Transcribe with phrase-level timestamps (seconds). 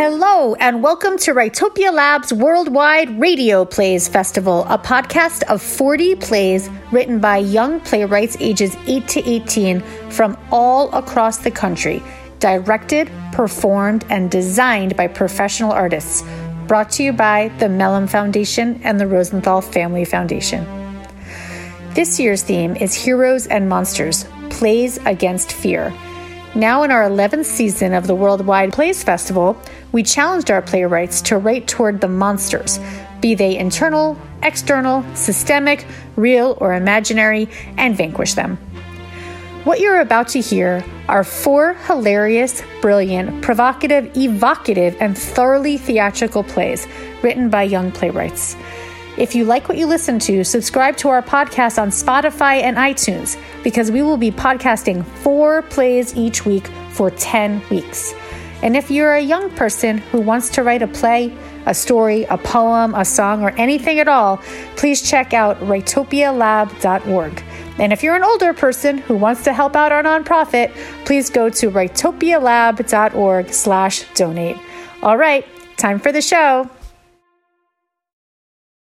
[0.00, 6.70] Hello, and welcome to Writopia Lab's Worldwide Radio Plays Festival, a podcast of 40 plays
[6.92, 12.00] written by young playwrights ages 8 to 18 from all across the country,
[12.38, 16.22] directed, performed, and designed by professional artists.
[16.68, 20.64] Brought to you by the Mellon Foundation and the Rosenthal Family Foundation.
[21.94, 25.92] This year's theme is Heroes and Monsters Plays Against Fear.
[26.54, 29.60] Now, in our 11th season of the Worldwide Plays Festival,
[29.92, 32.80] we challenged our playwrights to write toward the monsters,
[33.20, 38.56] be they internal, external, systemic, real, or imaginary, and vanquish them.
[39.64, 46.86] What you're about to hear are four hilarious, brilliant, provocative, evocative, and thoroughly theatrical plays
[47.22, 48.56] written by young playwrights.
[49.18, 53.36] If you like what you listen to, subscribe to our podcast on Spotify and iTunes
[53.64, 58.14] because we will be podcasting four plays each week for 10 weeks.
[58.62, 62.38] And if you're a young person who wants to write a play, a story, a
[62.38, 64.36] poem, a song, or anything at all,
[64.76, 67.42] please check out writopialab.org.
[67.80, 70.72] And if you're an older person who wants to help out our nonprofit,
[71.04, 74.58] please go to writopialab.org slash donate.
[75.02, 75.44] All right,
[75.76, 76.70] time for the show.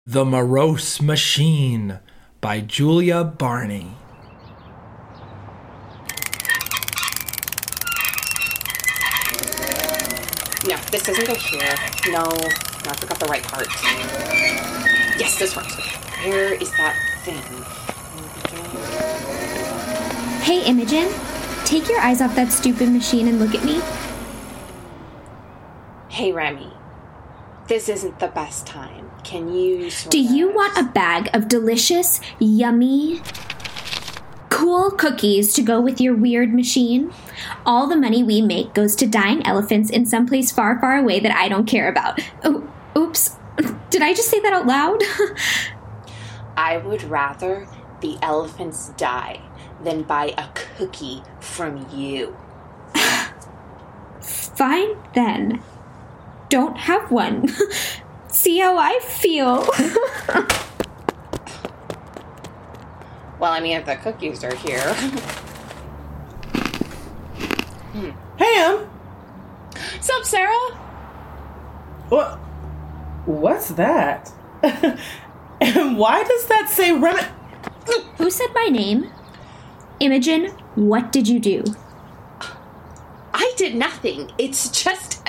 [0.08, 1.98] The Morose Machine
[2.40, 3.96] by Julia Barney.
[10.64, 11.74] No, this doesn't go here.
[12.06, 13.66] No, no, I forgot the right part.
[15.18, 15.76] Yes, this works.
[15.76, 17.42] Okay, where is that thing?
[20.44, 21.08] Hey, Imogen,
[21.64, 23.82] take your eyes off that stupid machine and look at me.
[26.08, 26.72] Hey, Remy.
[27.66, 29.05] This isn't the best time.
[29.26, 29.90] Can you.
[30.08, 33.20] Do you want a bag of delicious, yummy,
[34.50, 37.12] cool cookies to go with your weird machine?
[37.66, 41.18] All the money we make goes to dying elephants in some place far, far away
[41.18, 42.20] that I don't care about.
[42.44, 43.34] Oh, oops.
[43.90, 45.02] Did I just say that out loud?
[46.56, 47.66] I would rather
[48.00, 49.40] the elephants die
[49.82, 52.36] than buy a cookie from you.
[54.20, 55.60] Fine then.
[56.48, 57.48] Don't have one.
[58.36, 59.66] See how I feel.
[63.38, 64.80] Well, I mean, if the cookies are here.
[68.38, 68.88] Ham,
[70.00, 70.74] Sup, Sarah?
[72.08, 72.38] what?
[73.26, 74.32] What's that?
[74.62, 77.18] and why does that say Rem?
[78.16, 79.12] Who said my name?
[80.00, 81.62] Imogen, what did you do?
[83.34, 84.32] I did nothing.
[84.38, 85.22] It's just.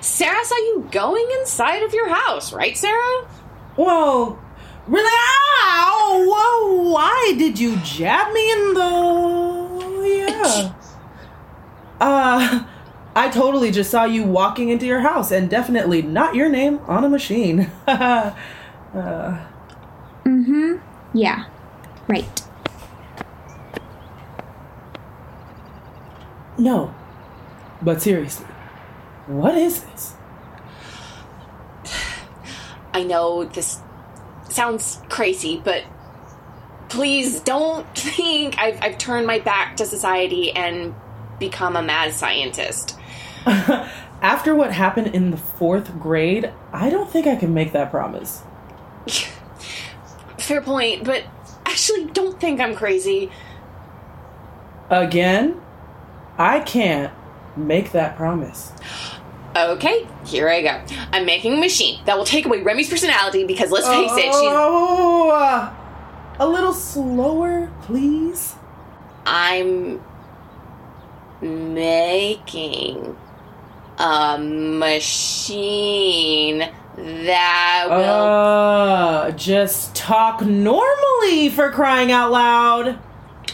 [0.00, 3.28] Sarah saw you going inside of your house, right, Sarah?
[3.76, 4.38] Whoa.
[4.86, 5.10] really?
[5.62, 6.24] Ow!
[6.28, 6.90] Whoa!
[6.90, 9.90] Why did you jab me in the?
[10.02, 10.72] Yeah.
[12.00, 12.64] Uh,
[13.14, 17.04] I totally just saw you walking into your house, and definitely not your name on
[17.04, 17.70] a machine.
[20.24, 20.76] Mm-hmm.
[21.16, 21.44] Yeah.
[22.08, 22.28] Right.
[26.60, 26.94] no,
[27.82, 28.46] but seriously,
[29.30, 30.14] what is this?
[32.92, 33.78] I know this
[34.48, 35.84] sounds crazy, but
[36.88, 40.94] please don't think I've, I've turned my back to society and
[41.38, 42.98] become a mad scientist.
[43.46, 48.42] After what happened in the fourth grade, I don't think I can make that promise.
[50.38, 51.24] Fair point, but
[51.64, 53.30] actually, don't think I'm crazy.
[54.90, 55.62] Again,
[56.36, 57.12] I can't
[57.56, 58.72] make that promise.
[59.56, 60.80] Okay, here I go.
[61.12, 64.34] I'm making a machine that will take away Remy's personality because let's face it, she's.
[64.34, 65.74] Oh, uh,
[66.38, 68.54] a little slower, please.
[69.26, 70.00] I'm
[71.40, 73.16] making
[73.98, 74.98] a machine
[76.96, 77.96] that will.
[77.98, 82.98] Uh, just talk normally for crying out loud.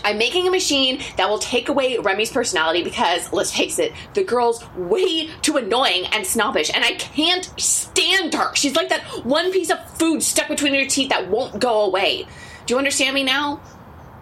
[0.06, 4.22] I'm making a machine that will take away Remy's personality because, let's face it, the
[4.22, 8.54] girl's way too annoying and snobbish, and I can't stand her.
[8.54, 12.24] She's like that one piece of food stuck between her teeth that won't go away.
[12.66, 13.56] Do you understand me now?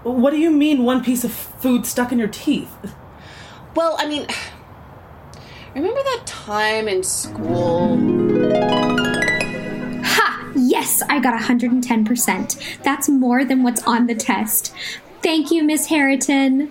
[0.05, 2.75] What do you mean, one piece of food stuck in your teeth?
[3.75, 4.27] Well, I mean,
[5.75, 7.99] remember that time in school?
[10.03, 10.53] Ha!
[10.57, 12.83] Yes, I got 110%.
[12.83, 14.75] That's more than what's on the test.
[15.25, 16.71] Thank you, Miss Harrington.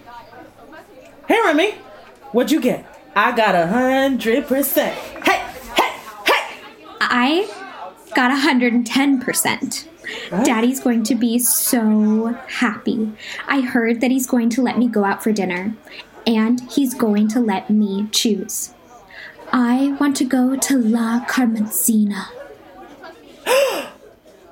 [1.28, 1.72] Hey, Remy,
[2.34, 2.86] what'd you get?
[3.16, 4.96] I got a hundred percent.
[4.96, 5.40] Hey,
[5.76, 6.62] hey, hey!
[7.02, 7.50] I
[8.14, 9.88] got a 110%.
[10.46, 13.12] Daddy's going to be so happy.
[13.48, 15.74] I heard that he's going to let me go out for dinner,
[16.28, 18.72] and he's going to let me choose.
[19.52, 22.28] I want to go to La Carmencina.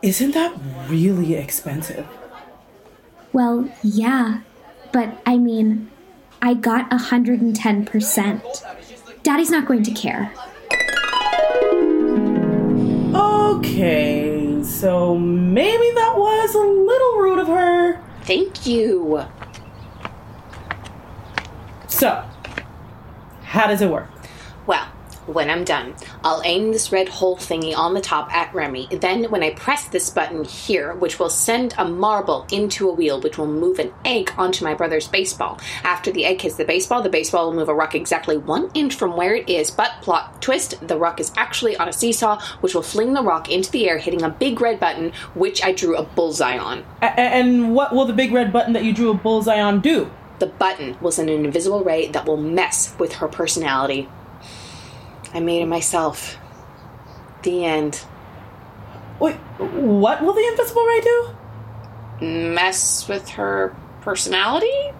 [0.01, 0.57] Isn't that
[0.89, 2.07] really expensive?
[3.33, 4.42] Well, yeah,
[4.92, 5.89] but I mean,
[6.42, 9.24] I got 110%.
[9.24, 10.33] Daddy's not going to care.
[13.13, 18.01] Okay, so maybe that was a little rude of her.
[18.24, 19.24] Thank you.
[21.88, 22.25] So,
[23.44, 24.10] how does it work?
[24.66, 24.88] Well,
[25.33, 28.88] when I'm done, I'll aim this red hole thingy on the top at Remy.
[28.92, 33.22] Then, when I press this button here, which will send a marble into a wheel,
[33.22, 35.60] which will move an egg onto my brother's baseball.
[35.83, 38.95] After the egg hits the baseball, the baseball will move a rock exactly one inch
[38.95, 39.72] from where it is.
[39.72, 43.50] But plot twist, the rock is actually on a seesaw, which will fling the rock
[43.50, 46.84] into the air, hitting a big red button, which I drew a bullseye on.
[47.01, 50.12] And what will the big red button that you drew a bullseye on do?
[50.39, 54.10] The button will send an invisible ray that will mess with her personality.
[55.33, 56.38] I made it myself.
[57.44, 58.01] The end.
[59.19, 61.36] Wait, what will the invisible ray do?
[62.54, 64.92] Mess with her personality?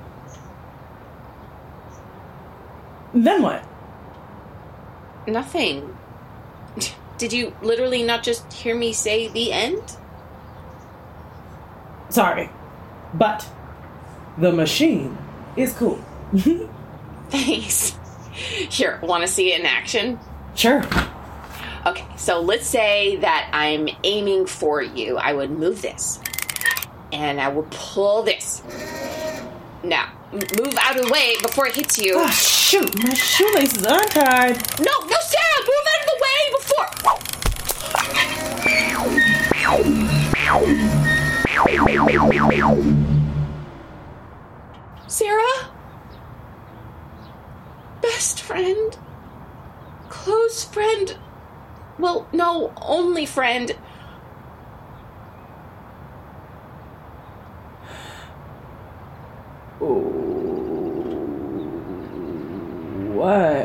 [3.13, 3.63] Then what?
[5.28, 5.98] Nothing.
[7.18, 9.98] Did you literally not just hear me say the end?
[12.10, 12.50] Sorry,
[13.13, 13.48] but
[14.38, 15.18] the machine
[15.56, 16.04] is cool.
[17.30, 17.98] Thanks.
[18.31, 20.19] Here, want to see it in action?
[20.56, 20.83] Sure.
[21.86, 25.18] Okay, so let's say that I'm aiming for you.
[25.18, 26.19] I would move this.
[27.12, 28.62] And I would pull this.
[29.83, 32.13] Now, move out of the way before it hits you.
[32.18, 34.57] Ah, shoot, my shoelace is untied.
[34.80, 36.88] No, no, Sarah, move out of the way before.
[45.07, 45.69] Sarah?
[48.01, 48.98] Best friend?
[50.72, 51.18] Friend?
[52.00, 53.76] Well, no, only friend.
[59.82, 60.00] Oh,
[63.14, 63.62] What?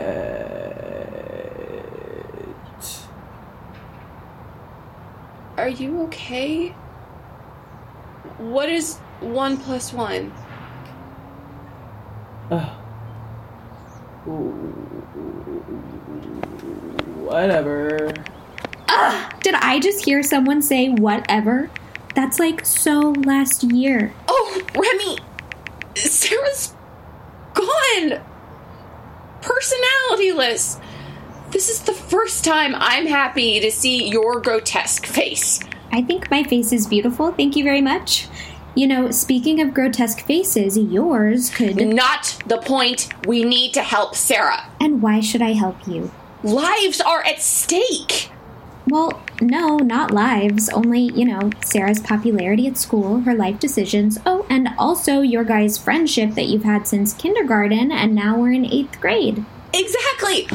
[5.56, 6.68] Are you okay?
[8.38, 10.32] What is one plus one?
[17.36, 18.14] Whatever.
[19.42, 21.68] Did I just hear someone say whatever?
[22.14, 24.14] That's like so last year.
[24.26, 25.18] Oh, Remy!
[25.94, 26.74] Sarah's
[27.52, 28.22] gone!
[29.42, 30.80] Personalityless!
[31.50, 35.60] This is the first time I'm happy to see your grotesque face.
[35.92, 37.32] I think my face is beautiful.
[37.32, 38.28] Thank you very much.
[38.74, 41.86] You know, speaking of grotesque faces, yours could.
[41.86, 43.12] Not the point.
[43.26, 44.70] We need to help Sarah.
[44.80, 46.10] And why should I help you?
[46.42, 48.30] Lives are at stake.
[48.88, 50.68] Well, no, not lives.
[50.68, 54.18] Only, you know, Sarah's popularity at school, her life decisions.
[54.24, 58.64] Oh, and also your guys' friendship that you've had since kindergarten, and now we're in
[58.64, 59.44] eighth grade.
[59.74, 60.48] Exactly.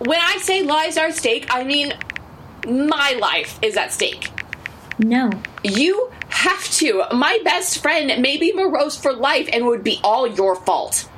[0.00, 1.92] When I say lives are at stake, I mean
[2.66, 4.30] my life is at stake.
[4.98, 5.30] No.
[5.64, 7.04] You have to.
[7.12, 11.08] My best friend may be morose for life and would be all your fault.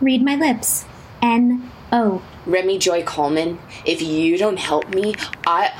[0.00, 0.84] Read my lips.
[1.22, 2.22] N O.
[2.48, 5.14] Remy Joy Coleman, if you don't help me,
[5.46, 5.70] I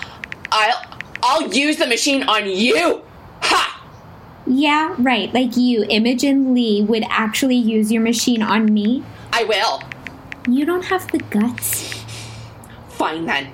[0.52, 3.02] I'll I'll use the machine on you.
[3.40, 3.86] Ha!
[4.46, 5.32] Yeah, right.
[5.32, 9.02] Like you, Imogen Lee, would actually use your machine on me.
[9.32, 9.82] I will.
[10.46, 12.04] You don't have the guts.
[12.90, 13.52] Fine then.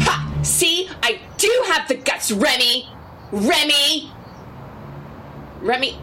[0.00, 0.29] Ha!
[1.40, 2.86] Do have the guts, Remy.
[3.32, 4.12] Remy.
[5.62, 5.98] Remy.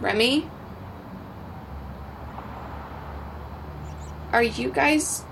[0.00, 0.50] Remy.
[4.32, 5.22] Are you guys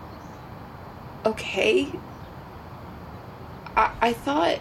[1.24, 1.90] okay?
[3.74, 4.60] I, I thought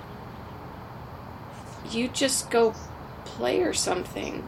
[1.90, 2.74] you'd just go
[3.26, 4.48] play or something.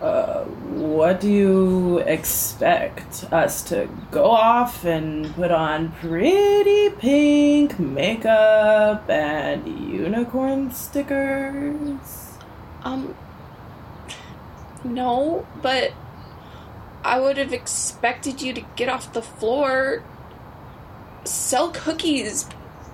[0.00, 3.24] Uh, what do you expect?
[3.32, 7.47] Us to go off and put on pretty pink
[7.78, 12.38] makeup and unicorn stickers?
[12.84, 13.16] Um,
[14.84, 15.92] no, but
[17.04, 20.04] I would have expected you to get off the floor,
[21.24, 22.48] sell cookies,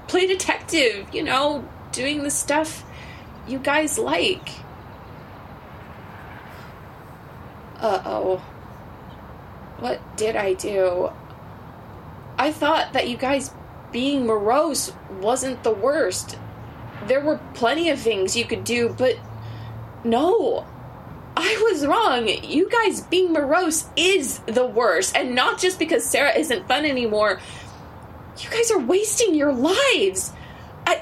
[0.09, 2.85] play detective, you know, doing the stuff
[3.47, 4.51] you guys like.
[7.81, 8.37] Uh oh.
[9.79, 11.11] What did I do?
[12.39, 13.51] I thought that you guys
[13.95, 16.37] being morose wasn't the worst.
[17.07, 19.17] There were plenty of things you could do, but
[20.03, 20.67] no.
[21.37, 22.27] I was wrong.
[22.27, 25.17] You guys being morose is the worst.
[25.17, 27.41] And not just because Sarah isn't fun anymore.
[28.39, 30.33] You guys are wasting your lives.
[30.85, 31.01] I.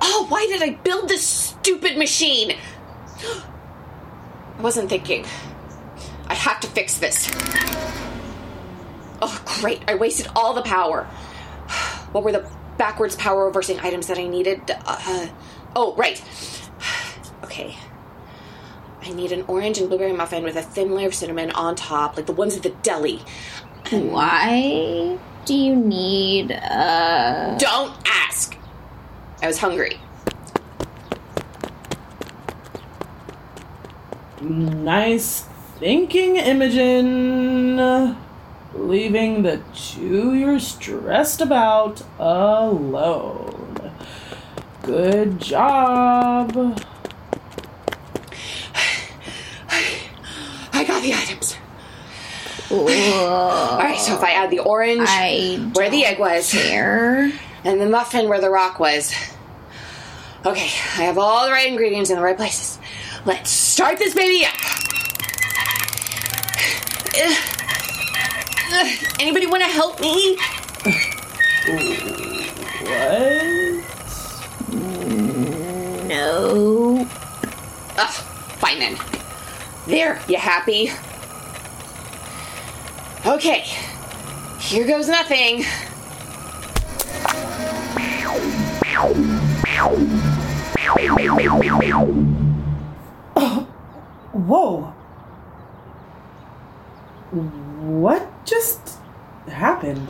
[0.00, 2.56] Oh, why did I build this stupid machine?
[4.58, 5.24] I wasn't thinking.
[6.26, 7.30] I have to fix this.
[9.22, 9.82] Oh, great.
[9.86, 11.06] I wasted all the power.
[12.12, 14.62] What were the backwards power reversing items that I needed?
[14.68, 15.28] Uh,
[15.74, 16.22] oh, right.
[17.44, 17.76] Okay.
[19.02, 22.16] I need an orange and blueberry muffin with a thin layer of cinnamon on top,
[22.16, 23.22] like the ones at the deli.
[23.90, 28.56] Why do you need uh Don't ask!
[29.40, 30.00] I was hungry.
[34.40, 35.42] Nice
[35.78, 38.16] thinking, Imogen.
[38.78, 43.90] Leaving the two you're stressed about alone.
[44.82, 46.80] Good job.
[50.72, 51.56] I got the items.
[52.70, 57.32] Alright, so if I add the orange I where the egg was, care.
[57.64, 59.12] and the muffin where the rock was.
[60.44, 62.78] Okay, I have all the right ingredients in the right places.
[63.24, 64.52] Let's start this baby up.
[68.76, 68.86] Ugh.
[68.86, 68.88] Ugh.
[69.20, 70.36] Anybody want to help me?
[72.82, 73.26] What?
[76.06, 77.08] No.
[77.96, 78.14] Ugh,
[78.58, 78.98] fine then.
[79.86, 80.90] There, you happy?
[83.24, 83.64] Okay,
[84.60, 85.62] here goes nothing.
[94.32, 94.92] Whoa.
[97.86, 98.98] What just
[99.46, 100.08] happened?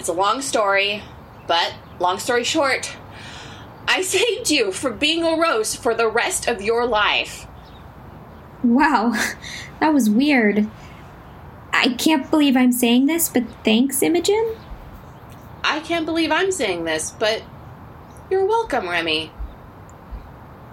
[0.00, 1.04] It's a long story,
[1.46, 2.96] but long story short,
[3.86, 7.46] I saved you from being a roast for the rest of your life.
[8.64, 9.14] Wow.
[9.80, 10.68] That was weird.
[11.72, 14.56] I can't believe I'm saying this, but thanks, Imogen.
[15.64, 17.42] I can't believe I'm saying this, but
[18.30, 19.32] you're welcome, Remy.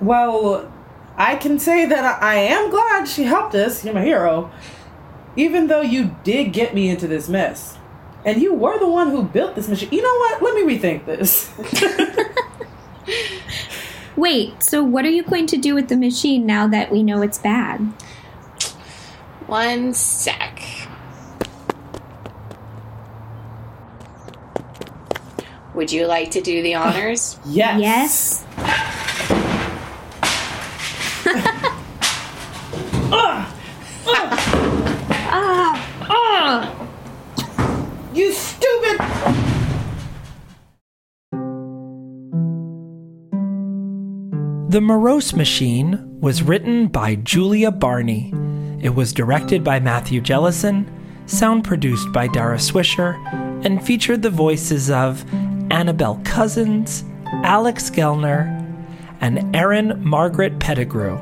[0.02, 0.70] Well,
[1.16, 3.86] I can say that I I am glad she helped us.
[3.86, 4.52] You're my hero.
[5.38, 7.78] Even though you did get me into this mess.
[8.26, 9.90] And you were the one who built this machine.
[9.92, 10.42] You know what?
[10.42, 11.50] Let me rethink this.
[14.18, 17.22] Wait, so what are you going to do with the machine now that we know
[17.22, 17.80] it's bad?
[19.46, 20.64] One sec.
[25.76, 27.38] Would you like to do the honors?
[27.46, 27.80] yes.
[27.80, 28.44] Yes.
[38.18, 38.98] You stupid.
[44.70, 48.34] The Morose Machine was written by Julia Barney.
[48.82, 50.92] It was directed by Matthew Jellison,
[51.28, 53.14] sound produced by Dara Swisher,
[53.64, 55.24] and featured the voices of
[55.72, 57.04] Annabelle Cousins,
[57.44, 58.48] Alex Gellner,
[59.22, 61.20] and Erin Margaret Pettigrew.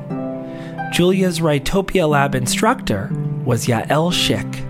[0.93, 3.09] Julia's Writopia Lab instructor
[3.43, 4.64] was Yael Schick.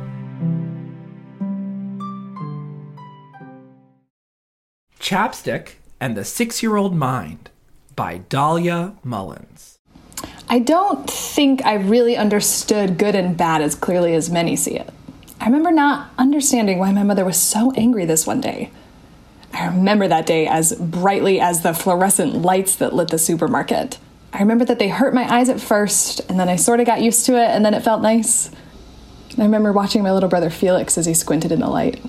[5.05, 7.51] Chapstick and the Six Year Old Mind
[7.95, 9.77] by Dahlia Mullins.
[10.49, 14.89] I don't think I really understood good and bad as clearly as many see it.
[15.39, 18.71] I remember not understanding why my mother was so angry this one day.
[19.53, 23.99] I remember that day as brightly as the fluorescent lights that lit the supermarket.
[24.33, 27.03] I remember that they hurt my eyes at first, and then I sort of got
[27.03, 28.49] used to it, and then it felt nice.
[29.37, 32.03] I remember watching my little brother Felix as he squinted in the light.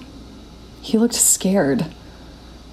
[0.80, 1.94] He looked scared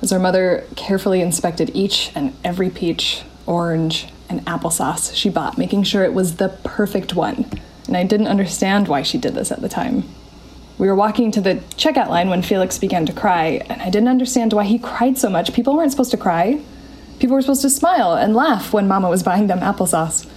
[0.03, 5.83] as our mother carefully inspected each and every peach, orange, and applesauce she bought, making
[5.83, 7.49] sure it was the perfect one.
[7.87, 10.03] And I didn't understand why she did this at the time.
[10.77, 14.09] We were walking to the checkout line when Felix began to cry, and I didn't
[14.09, 15.53] understand why he cried so much.
[15.53, 16.61] People weren't supposed to cry.
[17.19, 20.29] People were supposed to smile and laugh when Mama was buying them applesauce.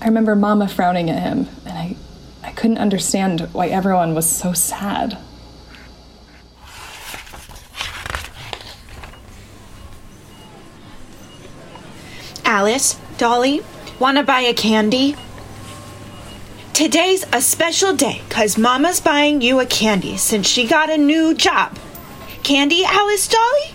[0.00, 1.96] I remember Mama frowning at him, and I,
[2.44, 5.18] I couldn't understand why everyone was so sad.
[12.50, 13.62] Alice, Dolly,
[14.00, 15.14] wanna buy a candy?
[16.72, 21.32] Today's a special day cuz Mama's buying you a candy since she got a new
[21.32, 21.78] job.
[22.42, 23.68] Candy, Alice Dolly?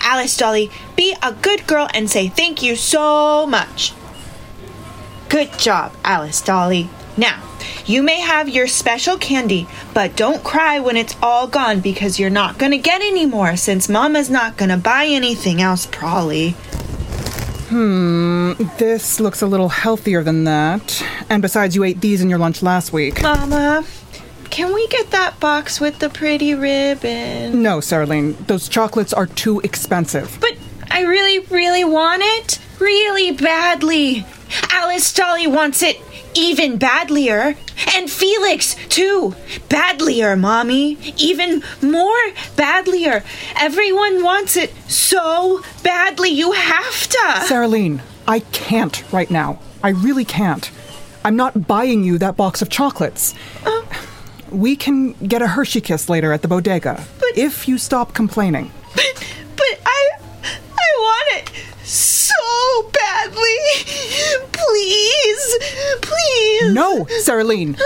[0.00, 3.92] Alice Dolly, be a good girl and say thank you so much.
[5.28, 6.90] Good job, Alice Dolly.
[7.16, 7.40] Now,
[7.86, 12.38] you may have your special candy, but don't cry when it's all gone because you're
[12.42, 16.56] not gonna get any more since Mama's not gonna buy anything else, probably.
[17.72, 21.02] Hmm, this looks a little healthier than that.
[21.30, 23.22] And besides, you ate these in your lunch last week.
[23.22, 23.82] Mama,
[24.50, 27.62] can we get that box with the pretty ribbon?
[27.62, 30.36] No, Sarlene, those chocolates are too expensive.
[30.38, 30.58] But
[30.90, 32.58] I really, really want it.
[32.78, 34.26] Really badly.
[34.70, 35.98] Alice Dolly wants it
[36.34, 37.56] even badlier.
[37.94, 39.34] And Felix, too.
[39.68, 40.98] Badlier, Mommy.
[41.18, 42.22] Even more
[42.56, 43.24] badlier.
[43.60, 46.30] Everyone wants it so badly.
[46.30, 47.18] You have to.
[47.48, 49.60] Sarlene, I can't right now.
[49.82, 50.70] I really can't.
[51.24, 53.34] I'm not buying you that box of chocolates.
[53.64, 53.82] Uh.
[54.50, 57.04] We can get a Hershey kiss later at the bodega.
[57.18, 58.70] But- if you stop complaining.
[58.94, 59.24] But,
[59.56, 59.88] but I.
[59.88, 59.91] I want it
[62.52, 63.58] so badly.
[64.52, 65.58] Please.
[66.00, 66.72] Please.
[66.72, 67.78] No, Sarlene.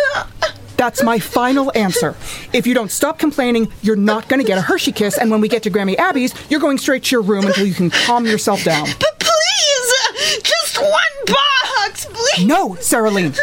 [0.77, 2.15] That's my final answer.
[2.53, 5.41] If you don't stop complaining, you're not going to get a Hershey kiss, and when
[5.41, 8.27] we get to Grammy Abby's, you're going straight to your room until you can calm
[8.27, 8.87] yourself down.
[9.01, 10.43] But please!
[10.43, 10.93] Just one
[11.27, 12.47] box, please!
[12.47, 13.35] No, Saralene.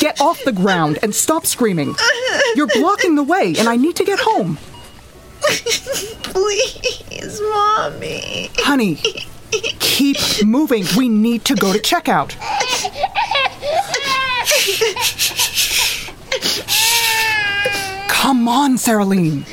[0.00, 1.94] Get off the ground and stop screaming.
[2.54, 4.58] You're blocking the way, and I need to get home.
[6.22, 8.50] Please, Mommy.
[8.58, 8.98] Honey,
[9.80, 10.84] keep moving.
[10.96, 12.34] We need to go to checkout.
[18.08, 19.44] Come on, Saralene.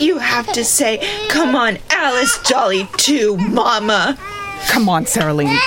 [0.00, 0.98] You have to say,
[1.28, 4.18] come on, Alice Dolly, too, Mama.
[4.68, 5.58] Come on, Saralene.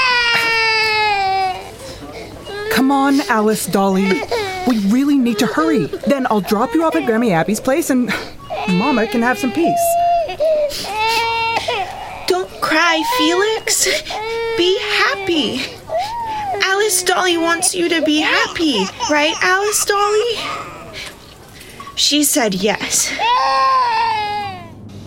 [2.71, 4.21] Come on, Alice Dolly.
[4.67, 5.85] We really need to hurry.
[5.85, 8.11] Then I'll drop you off at Grammy Abby's place and
[8.67, 9.79] Mama can have some peace.
[12.91, 13.85] Don't Felix.
[14.57, 15.61] Be happy.
[16.63, 20.93] Alice Dolly wants you to be happy, right, Alice Dolly?
[21.95, 23.15] She said yes.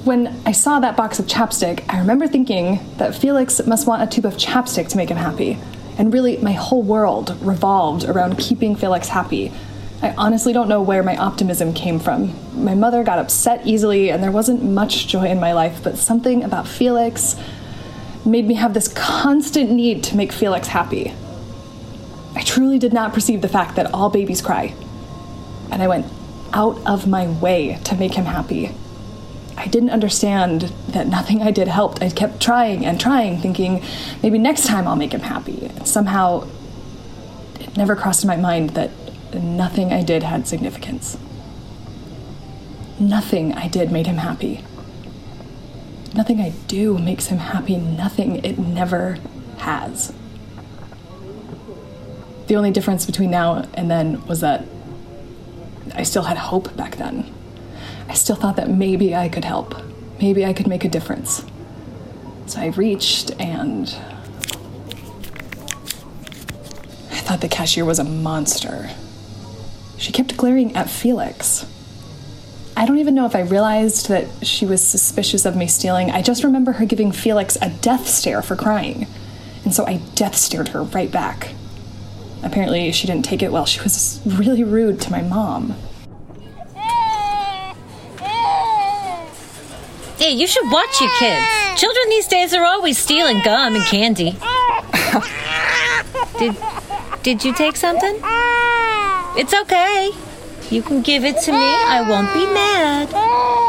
[0.04, 4.06] When I saw that box of chapstick, I remember thinking that Felix must want a
[4.06, 5.58] tube of chapstick to make him happy.
[5.98, 9.50] And really, my whole world revolved around keeping Felix happy.
[10.02, 12.32] I honestly don't know where my optimism came from.
[12.64, 16.44] My mother got upset easily, and there wasn't much joy in my life, but something
[16.44, 17.34] about Felix
[18.24, 21.14] made me have this constant need to make Felix happy.
[22.34, 24.74] I truly did not perceive the fact that all babies cry.
[25.70, 26.06] And I went
[26.52, 28.74] out of my way to make him happy.
[29.56, 32.02] I didn't understand that nothing I did helped.
[32.02, 33.82] I kept trying and trying, thinking
[34.22, 35.66] maybe next time I'll make him happy.
[35.66, 36.48] And somehow,
[37.60, 38.90] it never crossed my mind that
[39.34, 41.18] nothing I did had significance.
[42.98, 44.64] Nothing I did made him happy.
[46.14, 47.76] Nothing I do makes him happy.
[47.76, 48.44] Nothing.
[48.44, 49.18] It never
[49.58, 50.12] has.
[52.46, 54.64] The only difference between now and then was that
[55.94, 57.32] I still had hope back then.
[58.08, 59.74] I still thought that maybe I could help.
[60.20, 61.44] Maybe I could make a difference.
[62.46, 63.88] So I reached and.
[67.10, 68.90] I thought the cashier was a monster.
[69.96, 71.64] She kept glaring at Felix.
[72.82, 76.10] I don't even know if I realized that she was suspicious of me stealing.
[76.10, 79.06] I just remember her giving Felix a death stare for crying.
[79.62, 81.54] And so I death stared her right back.
[82.42, 83.66] Apparently, she didn't take it well.
[83.66, 85.76] She was really rude to my mom.
[90.18, 91.46] Hey, you should watch your kids.
[91.80, 94.32] Children these days are always stealing gum and candy.
[96.40, 96.56] did
[97.22, 98.18] did you take something?
[99.36, 100.10] It's okay.
[100.72, 101.58] You can give it to me.
[101.58, 103.10] I won't be mad.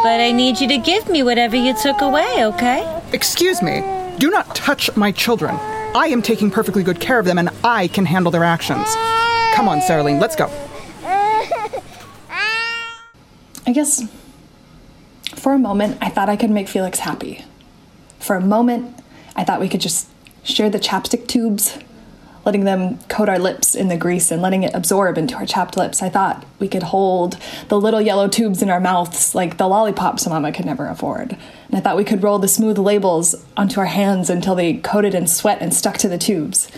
[0.03, 3.01] But I need you to give me whatever you took away, okay?
[3.11, 3.83] Excuse me.
[4.19, 5.55] Do not touch my children.
[5.95, 8.87] I am taking perfectly good care of them and I can handle their actions.
[9.53, 10.49] Come on, Saralene, let's go.
[13.67, 14.01] I guess
[15.35, 17.43] for a moment, I thought I could make Felix happy.
[18.19, 18.97] For a moment,
[19.35, 20.07] I thought we could just
[20.43, 21.77] share the chapstick tubes,
[22.45, 25.77] letting them coat our lips in the grease and letting it absorb into our chapped
[25.77, 26.01] lips.
[26.01, 27.37] I thought we could hold
[27.69, 31.37] the little yellow tubes in our mouths like the lollipops Mama could never afford.
[31.67, 35.15] And I thought we could roll the smooth labels onto our hands until they coated
[35.15, 36.69] in sweat and stuck to the tubes.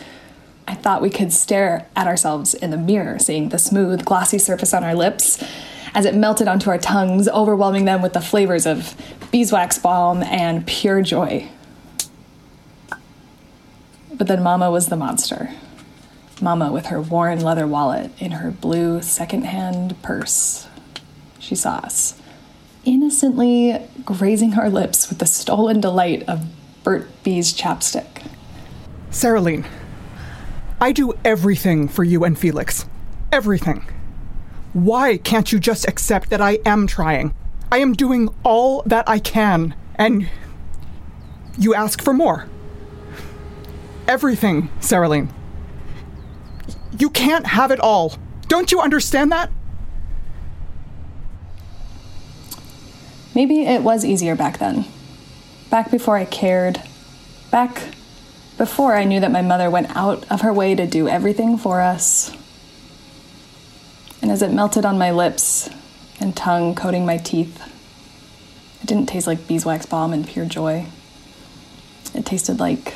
[0.67, 4.73] I thought we could stare at ourselves in the mirror, seeing the smooth, glossy surface
[4.73, 5.43] on our lips
[5.93, 8.95] as it melted onto our tongues, overwhelming them with the flavors of
[9.31, 11.49] beeswax balm and pure joy.
[14.17, 15.51] But then Mama was the monster.
[16.41, 20.67] Mama with her worn leather wallet in her blue secondhand purse.
[21.39, 22.19] She saw us,
[22.83, 26.45] innocently grazing our lips with the stolen delight of
[26.83, 28.25] Burt's Bees chapstick.
[29.11, 29.65] Saralene,
[30.81, 32.85] I do everything for you and Felix.
[33.31, 33.85] everything.
[34.73, 37.33] Why can't you just accept that I am trying?
[37.71, 40.29] I am doing all that I can, and
[41.57, 42.47] you ask for more.
[44.07, 45.29] Everything, Saraline.
[46.97, 48.13] You can't have it all.
[48.47, 49.51] Don't you understand that?
[53.33, 54.85] Maybe it was easier back then.
[55.69, 56.81] Back before I cared.
[57.51, 57.81] Back
[58.57, 61.81] before I knew that my mother went out of her way to do everything for
[61.81, 62.31] us.
[64.21, 65.69] And as it melted on my lips
[66.19, 67.61] and tongue coating my teeth,
[68.81, 70.85] it didn't taste like beeswax balm and pure joy.
[72.13, 72.93] It tasted like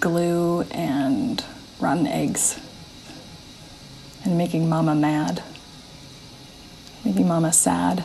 [0.00, 1.44] glue and
[1.80, 2.60] rotten eggs.
[4.24, 5.42] And making mama mad.
[7.04, 8.04] Making mama sad.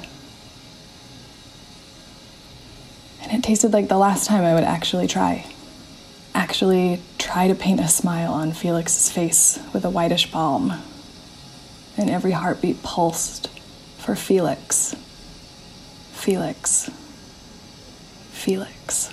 [3.21, 5.45] And it tasted like the last time I would actually try.
[6.33, 10.73] Actually try to paint a smile on Felix's face with a whitish balm.
[11.97, 13.49] And every heartbeat pulsed
[13.97, 14.95] for Felix.
[16.13, 16.89] Felix.
[18.31, 19.11] Felix.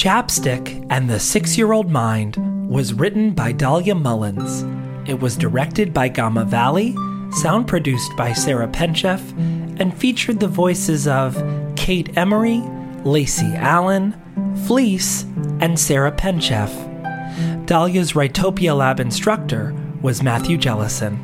[0.00, 2.38] Chapstick and the Six Year Old Mind
[2.70, 4.64] was written by Dahlia Mullins.
[5.06, 6.94] It was directed by Gamma Valley,
[7.32, 9.20] sound produced by Sarah Penchef,
[9.78, 11.36] and featured the voices of
[11.76, 12.62] Kate Emery,
[13.04, 14.16] Lacey Allen,
[14.66, 15.24] Fleece,
[15.60, 16.70] and Sarah Penchef.
[17.66, 21.18] Dahlia's Writopia Lab instructor was Matthew Jellison.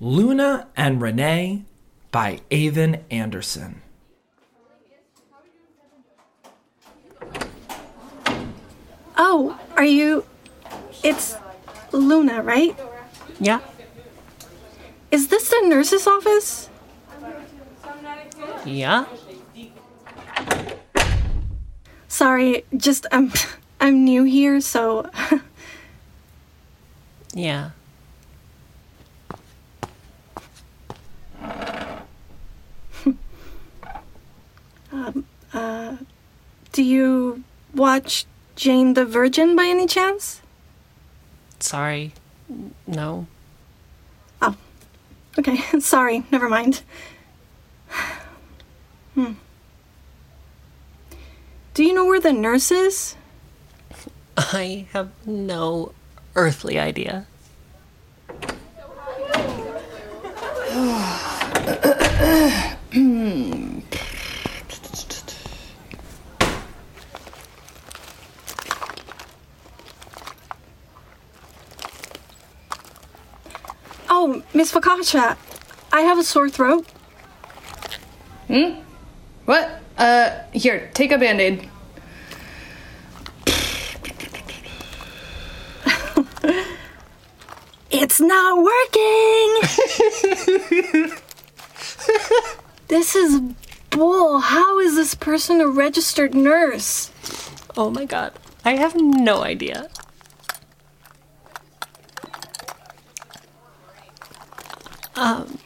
[0.00, 1.66] Luna and Renee
[2.16, 3.82] by Avon Anderson.
[9.18, 10.24] Oh, are you.
[11.04, 11.36] It's
[11.92, 12.74] Luna, right?
[13.38, 13.60] Yeah.
[15.10, 16.70] Is this the nurse's office?
[18.64, 19.04] Yeah.
[22.08, 23.30] Sorry, just I'm
[23.78, 25.10] I'm new here, so
[27.34, 27.72] Yeah.
[34.96, 35.96] um uh
[36.72, 37.42] do you
[37.74, 40.42] watch Jane the Virgin by any chance?
[41.58, 42.12] Sorry.
[42.86, 43.26] No.
[44.42, 44.54] Oh.
[45.38, 46.82] Okay, sorry, never mind.
[49.14, 49.32] Hmm.
[51.72, 53.16] Do you know where the nurse is?
[54.36, 55.92] I have no
[56.34, 57.26] earthly idea.
[74.08, 75.36] Oh, Miss Focaccia,
[75.92, 76.86] I have a sore throat.
[78.46, 78.80] Hmm?
[79.44, 79.82] What?
[79.98, 81.68] Uh, here, take a band aid.
[87.90, 89.60] It's not working!
[92.88, 93.40] this is
[93.90, 94.38] bull.
[94.38, 97.10] How is this person a registered nurse?
[97.76, 98.32] Oh my god.
[98.64, 99.90] I have no idea.
[105.16, 105.58] Um,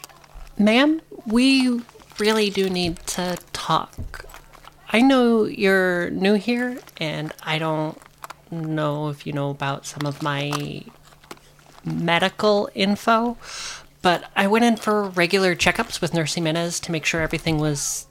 [0.56, 1.80] ma'am, we
[2.18, 4.24] really do need to talk.
[4.92, 7.98] I know you're new here, and I don't
[8.50, 10.84] know if you know about some of my
[11.84, 13.36] medical info,
[14.02, 18.06] but I went in for regular checkups with Nurse Jimenez to make sure everything was,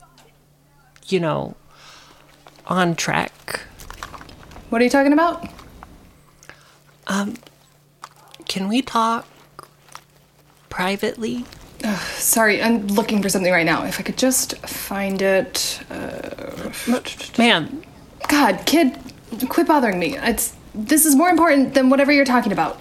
[1.08, 1.56] you know,
[2.68, 3.62] on track.
[4.70, 5.48] What are you talking about?
[7.08, 7.36] Um,
[8.48, 9.26] can we talk
[10.70, 11.46] privately?
[11.84, 13.86] Ugh, sorry, I'm looking for something right now.
[13.86, 15.82] If I could just find it.
[15.90, 16.72] Uh,
[17.38, 17.84] Ma'am.
[18.28, 18.98] God, kid,
[19.48, 20.18] quit bothering me.
[20.18, 22.80] It's this is more important than whatever you're talking about.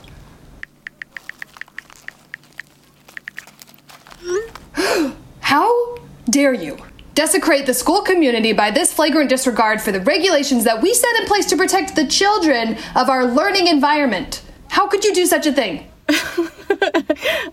[5.41, 5.97] How
[6.29, 6.77] dare you
[7.15, 11.27] desecrate the school community by this flagrant disregard for the regulations that we set in
[11.27, 14.43] place to protect the children of our learning environment?
[14.69, 15.91] How could you do such a thing?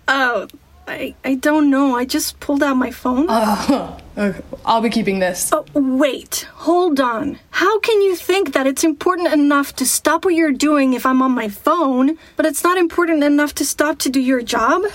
[0.08, 0.48] Oh,
[0.88, 1.96] I, I don't know.
[1.96, 3.26] I just pulled out my phone.
[3.28, 4.40] Uh, okay.
[4.64, 5.50] I'll be keeping this.
[5.52, 6.46] Oh, wait.
[6.54, 7.40] Hold on.
[7.50, 11.22] How can you think that it's important enough to stop what you're doing if I'm
[11.22, 14.84] on my phone, but it's not important enough to stop to do your job?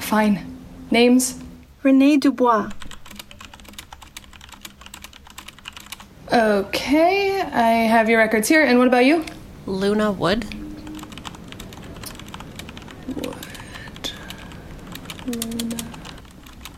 [0.00, 0.46] Fine.
[0.90, 1.38] Names?
[1.82, 2.70] Renee Dubois.
[6.32, 8.62] Okay, I have your records here.
[8.62, 9.24] And what about you?
[9.66, 10.44] Luna Wood.
[13.16, 14.10] Wood.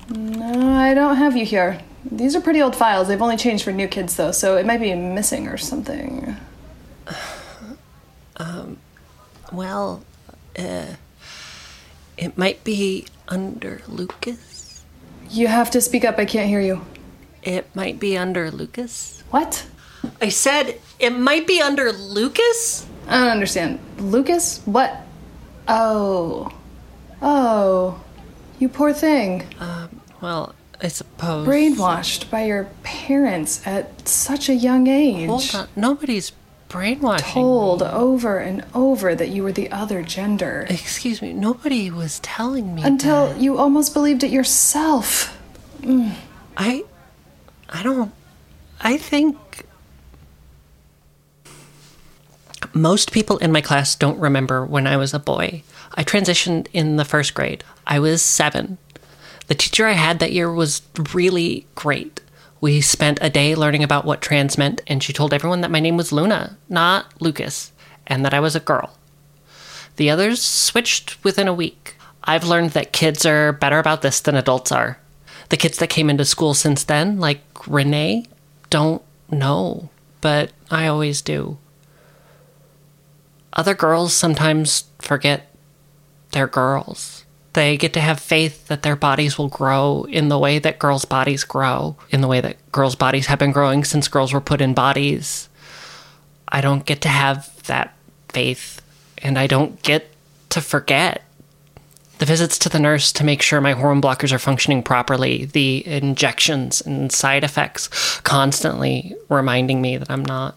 [0.09, 0.95] Luna.
[0.95, 1.81] don't have you here.
[2.05, 3.09] These are pretty old files.
[3.09, 6.37] They've only changed for new kids, though, so it might be missing or something.
[8.39, 8.79] Um,
[9.53, 10.03] well,
[10.59, 10.95] uh,
[12.17, 14.83] it might be under Lucas.
[15.31, 16.19] You have to speak up.
[16.19, 16.81] I can't hear you.
[17.43, 19.23] It might be under Lucas.
[19.31, 19.67] What?
[20.21, 22.87] I said it might be under Lucas?
[23.07, 23.79] I don't understand.
[23.99, 24.61] Lucas?
[24.65, 24.97] What?
[25.69, 26.51] Oh.
[27.21, 28.03] Oh.
[28.59, 29.45] You poor thing.
[29.61, 31.47] Um, well, I suppose.
[31.47, 35.29] Brainwashed by your parents at such a young age.
[35.29, 35.69] Hold on.
[35.77, 36.33] Nobody's
[36.69, 37.33] brainwashing.
[37.33, 40.67] Told over and over that you were the other gender.
[40.69, 41.33] Excuse me.
[41.33, 42.83] Nobody was telling me.
[42.83, 43.41] Until that.
[43.41, 45.39] you almost believed it yourself.
[45.83, 46.15] Mm.
[46.57, 46.85] I.
[47.69, 48.13] I don't.
[48.81, 49.67] I think.
[52.75, 55.63] Most people in my class don't remember when I was a boy.
[55.95, 57.65] I transitioned in the first grade.
[57.87, 58.79] I was seven.
[59.53, 60.81] The teacher I had that year was
[61.13, 62.23] really great.
[62.63, 65.79] We spent a day learning about what trans meant, and she told everyone that my
[65.79, 67.71] name was Luna, not Lucas,
[68.07, 68.97] and that I was a girl.
[69.97, 71.97] The others switched within a week.
[72.25, 74.99] I've learned that kids are better about this than adults are.
[75.51, 78.25] The kids that came into school since then, like Renee,
[78.71, 79.91] don't know,
[80.23, 81.59] but I always do.
[83.53, 85.55] Other girls sometimes forget
[86.31, 87.22] they're girls.
[87.55, 91.05] They get to have faith that their bodies will grow in the way that girls'
[91.05, 94.63] bodies grow, in the way that girls' bodies have been growing since girls were put
[94.63, 95.49] in bodies.
[96.49, 97.95] I don't get to have that
[98.31, 98.81] faith,
[99.19, 100.11] and I don't get
[100.51, 101.23] to forget.
[102.19, 105.87] The visits to the nurse to make sure my hormone blockers are functioning properly, the
[105.87, 107.89] injections and side effects
[108.21, 110.57] constantly reminding me that I'm not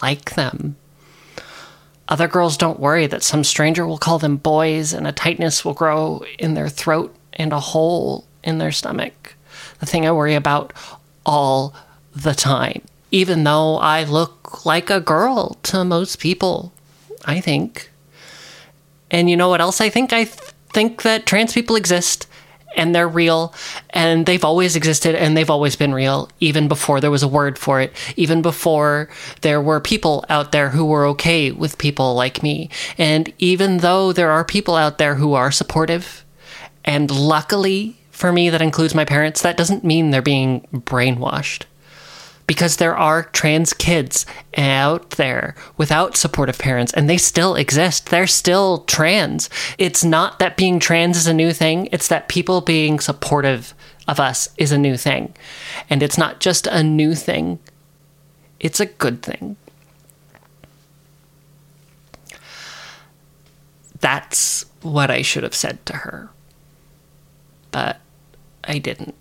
[0.00, 0.76] like them.
[2.08, 5.74] Other girls don't worry that some stranger will call them boys and a tightness will
[5.74, 9.34] grow in their throat and a hole in their stomach.
[9.80, 10.72] The thing I worry about
[11.24, 11.74] all
[12.14, 16.72] the time, even though I look like a girl to most people,
[17.24, 17.90] I think.
[19.10, 20.12] And you know what else I think?
[20.12, 20.36] I th-
[20.72, 22.26] think that trans people exist
[22.76, 23.54] and they're real
[23.90, 27.58] and they've always existed and they've always been real even before there was a word
[27.58, 29.08] for it even before
[29.40, 32.70] there were people out there who were okay with people like me.
[32.98, 36.24] And even though there are people out there who are supportive
[36.84, 41.62] and luckily for me that includes my parents that doesn't mean they're being brainwashed
[42.46, 44.24] because there are trans kids
[44.56, 48.06] out there without supportive parents and they still exist.
[48.06, 49.50] They're still trans.
[49.78, 53.74] It's not that being trans is a new thing, it's that people being supportive
[54.06, 55.34] of us is a new thing.
[55.90, 57.58] And it's not just a new thing,
[58.60, 59.56] it's a good thing.
[64.00, 66.30] That's what I should have said to her.
[67.72, 68.00] But
[68.62, 69.14] I didn't.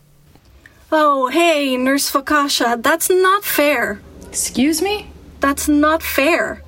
[0.91, 4.00] Oh, hey, Nurse Fakasha, that's not fair.
[4.28, 5.12] Excuse me?
[5.39, 6.62] That's not fair.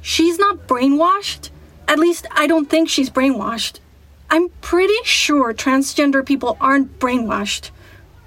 [0.00, 1.50] She's not brainwashed.
[1.88, 3.78] At least, I don't think she's brainwashed.
[4.30, 7.70] I'm pretty sure transgender people aren't brainwashed.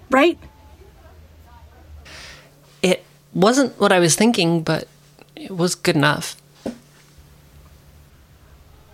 [0.09, 0.37] Right?
[2.81, 3.03] It
[3.33, 4.87] wasn't what I was thinking, but
[5.35, 6.37] it was good enough.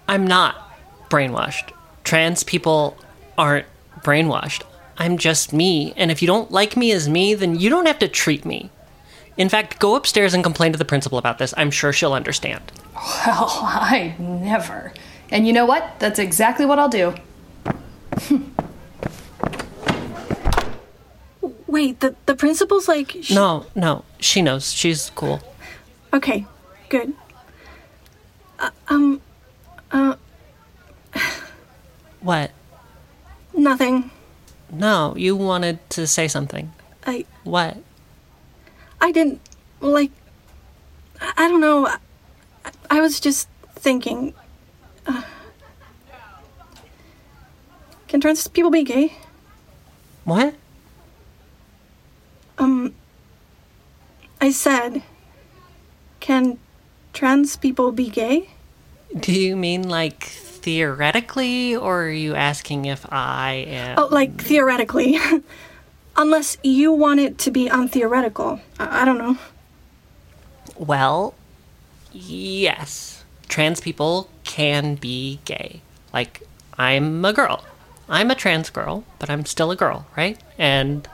[0.08, 0.56] I'm not
[1.10, 1.72] brainwashed.
[2.04, 2.98] Trans people
[3.38, 3.68] aren't
[4.00, 4.64] brainwashed.
[5.02, 7.98] I'm just me, and if you don't like me as me, then you don't have
[8.00, 8.70] to treat me.
[9.36, 11.56] In fact, go upstairs and complain to the principal about this.
[11.58, 12.62] I'm sure she'll understand.
[12.94, 14.94] Well, I never.
[15.32, 15.96] And you know what?
[16.00, 17.16] That's exactly what I'll do.
[21.66, 23.18] Wait, the, the principal's like.
[23.22, 24.72] Sh- No, no, she knows.
[24.72, 25.42] She's cool.
[26.14, 26.46] Okay,
[26.90, 27.12] good.
[28.60, 29.20] Uh, um,
[29.92, 30.16] uh,
[32.20, 32.52] What?
[33.58, 34.12] nothing.
[34.72, 36.72] No, you wanted to say something.
[37.06, 37.78] I What?
[39.02, 39.42] I didn't
[39.82, 40.12] like.
[41.20, 41.88] I don't know.
[41.88, 41.98] I,
[42.90, 44.34] I was just thinking.
[45.06, 45.24] Uh,
[48.08, 49.14] can trans people be gay?
[50.24, 50.56] What?
[52.58, 52.94] Um.
[54.40, 55.04] I said.
[56.20, 56.60] Can
[57.14, 58.50] trans people be gay?
[59.18, 60.32] Do you mean like
[60.62, 64.00] theoretically, or are you asking if I am?
[64.00, 65.18] Oh, like theoretically.
[66.16, 68.60] Unless you want it to be untheoretical.
[68.80, 69.38] I, I don't know.
[70.78, 71.34] Well,
[72.12, 73.24] yes.
[73.48, 75.82] Trans people can be gay.
[76.14, 76.42] Like,
[76.78, 77.66] I'm a girl.
[78.10, 80.38] I'm a trans girl, but I'm still a girl, right?
[80.58, 81.08] And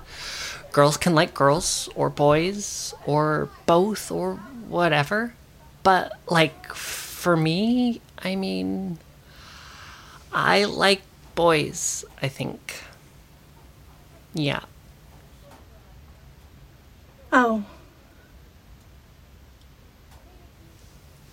[0.72, 4.36] girls can like girls or boys or both or
[4.68, 5.36] whatever.
[5.84, 8.98] But, like, for me, I mean,
[10.40, 11.02] I like
[11.34, 12.84] boys, I think.
[14.36, 14.60] Yeah.
[17.34, 17.64] Oh,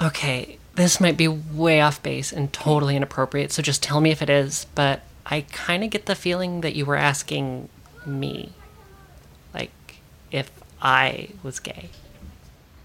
[0.03, 4.21] Okay, this might be way off base and totally inappropriate, so just tell me if
[4.23, 7.69] it is, but I kind of get the feeling that you were asking
[8.05, 8.53] me.
[9.55, 9.71] Like,
[10.33, 10.51] if
[10.83, 11.91] I was gay.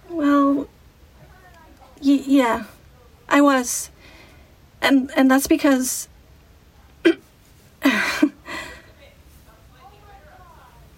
[0.10, 0.68] well,
[2.02, 2.66] y- yeah,
[3.28, 3.90] I was.
[4.82, 6.08] And and that's because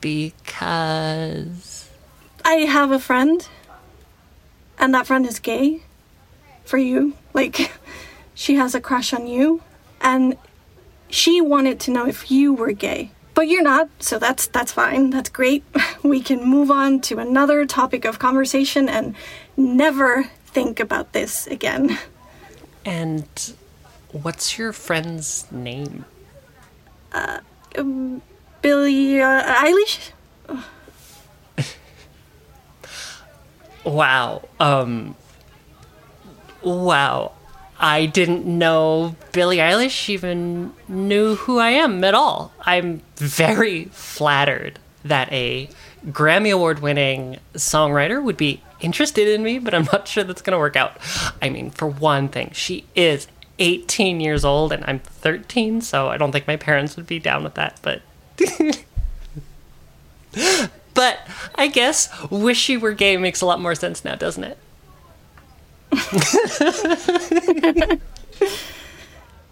[0.01, 1.89] Because.
[2.43, 3.47] I have a friend
[4.79, 5.83] and that friend is gay
[6.65, 7.13] for you.
[7.33, 7.71] Like
[8.33, 9.61] she has a crush on you
[10.01, 10.35] and
[11.09, 13.11] she wanted to know if you were gay.
[13.35, 15.11] But you're not, so that's that's fine.
[15.11, 15.63] That's great.
[16.03, 19.13] We can move on to another topic of conversation and
[19.55, 21.99] never think about this again.
[22.83, 23.27] And
[24.11, 26.05] what's your friend's name?
[27.13, 28.21] Um,
[28.61, 30.11] Billie uh, Eilish?
[33.83, 34.47] Wow.
[34.59, 35.15] Um.
[36.61, 37.31] Wow.
[37.79, 42.53] I didn't know Billie Eilish even knew who I am at all.
[42.61, 45.67] I'm very flattered that a
[46.07, 50.53] Grammy Award winning songwriter would be interested in me, but I'm not sure that's going
[50.53, 50.97] to work out.
[51.41, 53.27] I mean, for one thing, she is
[53.61, 57.43] 18 years old and I'm 13, so I don't think my parents would be down
[57.43, 58.01] with that, but.
[60.93, 61.19] but
[61.55, 64.57] I guess Wish You Were Gay makes a lot more sense now, doesn't it?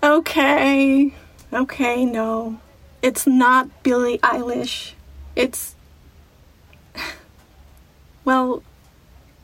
[0.02, 1.14] Okay.
[1.52, 2.60] Okay, no.
[3.02, 4.94] It's not Billie Eilish.
[5.36, 5.76] It's.
[8.26, 8.62] Well,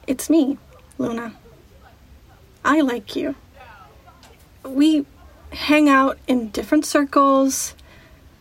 [0.05, 0.59] it's me,
[0.99, 1.33] Luna.
[2.63, 3.33] I like you.
[4.65, 5.05] We
[5.51, 7.75] hang out in different circles,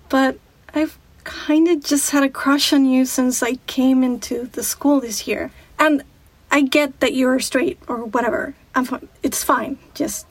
[0.08, 0.38] but
[0.74, 5.00] I've kind of just had a crush on you since I came into the school
[5.00, 5.50] this year.
[5.78, 6.02] And
[6.50, 8.54] I get that you're straight or whatever.
[8.74, 9.08] I'm fine.
[9.22, 9.78] It's fine.
[9.94, 10.26] Just.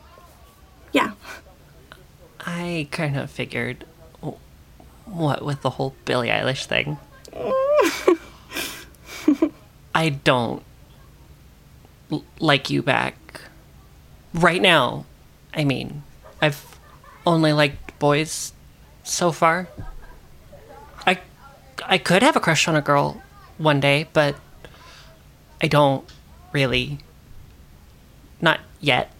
[0.91, 1.13] Yeah.
[2.41, 3.85] I kind of figured.
[5.05, 6.97] What with the whole Billie Eilish thing?
[9.95, 10.63] I don't
[12.39, 13.41] like you back.
[14.33, 15.05] Right now,
[15.53, 16.03] I mean,
[16.41, 16.79] I've
[17.25, 18.53] only liked boys
[19.03, 19.67] so far.
[21.05, 21.19] I
[21.85, 23.21] I could have a crush on a girl
[23.57, 24.35] one day, but
[25.61, 26.03] I don't
[26.51, 26.99] really.
[28.41, 29.11] Not yet.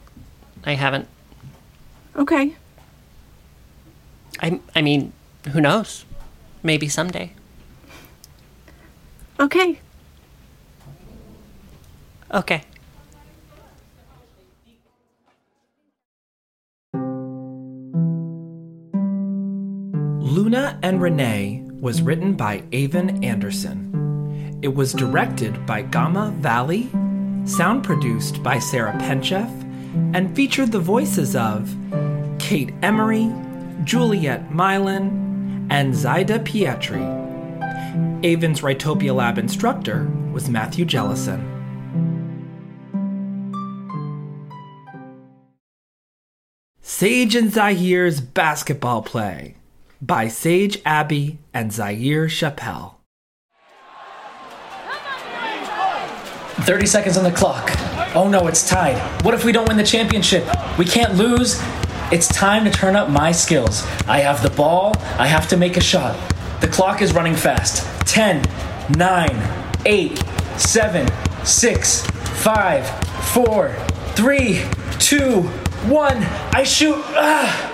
[0.66, 1.08] I haven't.
[2.16, 2.56] Okay.
[4.42, 5.14] I I mean,
[5.52, 6.06] who knows?
[6.64, 7.34] Maybe someday.
[9.40, 9.80] Okay.
[12.34, 12.64] Okay.
[20.24, 24.58] Luna and Renee was written by Avon Anderson.
[24.62, 26.90] It was directed by Gamma Valley,
[27.44, 29.50] sound produced by Sarah Penchef,
[30.16, 31.76] and featured the voices of
[32.40, 33.30] Kate Emery,
[33.84, 37.04] Juliet Milan, and Zaida Pietri.
[38.24, 41.50] Avon's Writopia Lab instructor was Matthew Jellison.
[46.80, 49.58] Sage and Zahir's Basketball Play
[50.06, 52.96] by Sage Abbey and Zaire Chappelle.
[56.66, 57.72] 30 seconds on the clock.
[58.14, 58.98] Oh no, it's tied.
[59.24, 60.46] What if we don't win the championship?
[60.78, 61.62] We can't lose.
[62.12, 63.84] It's time to turn up my skills.
[64.06, 64.94] I have the ball.
[65.18, 66.18] I have to make a shot.
[66.60, 67.86] The clock is running fast.
[68.06, 68.44] 10,
[68.98, 70.24] 9, 8,
[70.58, 71.08] 7,
[71.46, 72.90] 6, 5,
[73.34, 73.76] 4,
[74.16, 74.62] 3,
[75.00, 76.18] 2, 1.
[76.54, 77.02] I shoot.
[77.16, 77.73] Ah!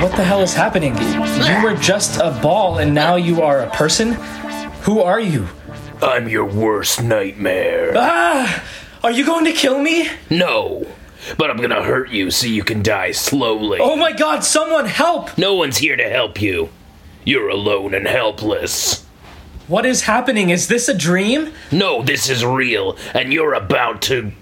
[0.00, 0.96] What the hell is happening?
[0.96, 4.12] You were just a ball and now you are a person?
[4.82, 5.46] Who are you?
[6.00, 7.92] I'm your worst nightmare.
[7.94, 8.64] Ah!
[9.04, 10.08] Are you going to kill me?
[10.30, 10.86] No,
[11.36, 13.78] but I'm gonna hurt you so you can die slowly.
[13.80, 15.36] Oh my god, someone help!
[15.36, 16.70] No one's here to help you.
[17.24, 19.04] You're alone and helpless.
[19.68, 20.48] What is happening?
[20.50, 21.52] Is this a dream?
[21.70, 24.32] No, this is real, and you're about to.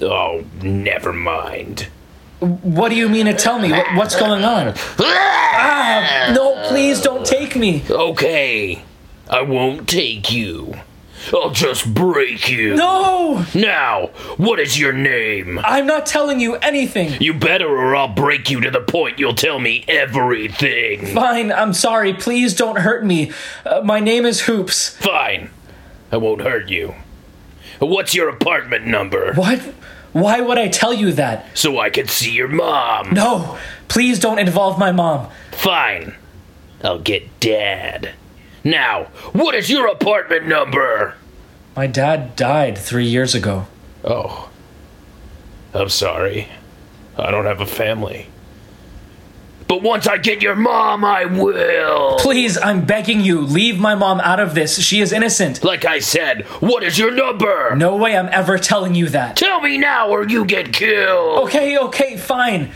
[0.00, 1.88] Oh, never mind.
[2.44, 3.72] What do you mean to tell me?
[3.94, 4.74] What's going on?
[4.98, 6.32] Ah!
[6.34, 7.82] No, please don't take me!
[7.88, 8.82] Okay,
[9.28, 10.74] I won't take you.
[11.32, 12.74] I'll just break you.
[12.74, 13.46] No!
[13.54, 15.58] Now, what is your name?
[15.64, 17.20] I'm not telling you anything!
[17.20, 21.14] You better, or I'll break you to the point you'll tell me everything.
[21.14, 22.12] Fine, I'm sorry.
[22.12, 23.32] Please don't hurt me.
[23.64, 24.90] Uh, my name is Hoops.
[24.98, 25.50] Fine,
[26.12, 26.94] I won't hurt you.
[27.78, 29.32] What's your apartment number?
[29.34, 29.60] What?
[30.14, 31.46] Why would I tell you that?
[31.58, 33.12] So I can see your mom.
[33.12, 33.58] No,
[33.88, 35.28] please don't involve my mom.
[35.50, 36.14] Fine.
[36.84, 38.14] I'll get dad.
[38.62, 41.16] Now, what is your apartment number?
[41.74, 43.66] My dad died three years ago.
[44.04, 44.50] Oh.
[45.74, 46.48] I'm sorry.
[47.18, 48.28] I don't have a family.
[49.66, 52.16] But once I get your mom, I will.
[52.18, 54.78] Please, I'm begging you, leave my mom out of this.
[54.80, 55.64] She is innocent.
[55.64, 57.74] Like I said, what is your number?
[57.74, 59.36] No way I'm ever telling you that.
[59.36, 61.44] Tell me now or you get killed.
[61.44, 62.72] Okay, okay, fine.